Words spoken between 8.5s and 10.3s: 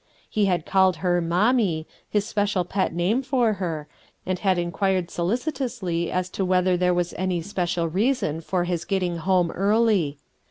his getting home early.